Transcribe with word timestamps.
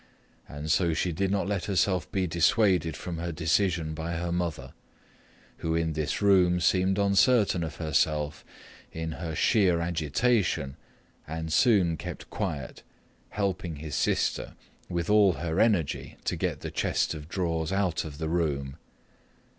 And 0.49 0.71
so 0.71 0.95
she 0.95 1.11
did 1.11 1.29
not 1.29 1.47
let 1.47 1.65
herself 1.65 2.11
be 2.11 2.25
dissuaded 2.25 2.97
from 2.97 3.19
her 3.19 3.31
decision 3.31 3.93
by 3.93 4.13
her 4.15 4.31
mother, 4.31 4.73
who 5.57 5.75
in 5.75 5.93
this 5.93 6.23
room 6.23 6.59
seemed 6.59 6.97
uncertain 6.97 7.63
of 7.63 7.75
herself 7.75 8.43
in 8.91 9.11
her 9.11 9.35
sheer 9.35 9.79
agitation 9.79 10.75
and 11.27 11.53
soon 11.53 11.97
kept 11.97 12.31
quiet, 12.31 12.81
helping 13.29 13.75
his 13.75 13.93
sister 13.93 14.55
with 14.89 15.07
all 15.07 15.33
her 15.33 15.59
energy 15.59 16.17
to 16.23 16.35
get 16.35 16.61
the 16.61 16.71
chest 16.71 17.13
of 17.13 17.29
drawers 17.29 17.71
out 17.71 18.03
of 18.03 18.17
the 18.17 18.27
room. 18.27 18.77